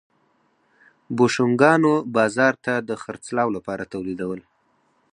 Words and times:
بوشونګانو 1.15 1.93
بازار 2.15 2.53
ته 2.65 2.73
د 2.87 2.89
خرڅلاو 3.01 3.49
لپاره 3.57 3.89
تولیدول. 3.93 4.39